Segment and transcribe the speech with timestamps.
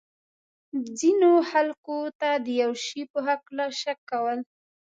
[0.99, 4.39] ځینو خلکو ته د یو شي په هکله شک کول.